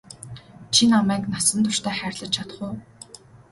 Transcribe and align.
Чи 0.73 0.83
намайг 0.91 1.23
насан 1.33 1.59
туршдаа 1.63 1.95
хайрлаж 1.99 2.31
чадах 2.35 2.59
уу? 2.65 2.75